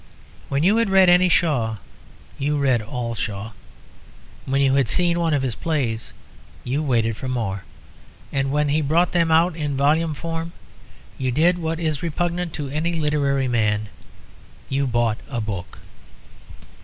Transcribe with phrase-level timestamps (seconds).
[0.49, 1.77] When you had read any Shaw
[2.39, 3.51] you read all Shaw.
[4.47, 6.11] When you had seen one of his plays
[6.63, 7.65] you waited for more.
[8.33, 10.53] And when he brought them out in volume form,
[11.19, 13.89] you did what is repugnant to any literary man
[14.69, 15.77] you bought a book.